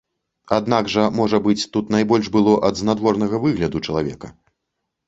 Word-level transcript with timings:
Аднак 0.57 0.89
жа, 0.93 1.03
можа 1.19 1.39
быць, 1.49 1.67
тут 1.77 1.93
найбольш 1.97 2.33
было 2.37 2.57
ад 2.71 2.81
знадворнага 2.83 3.45
выгляду 3.47 3.85
чалавека. 3.89 4.35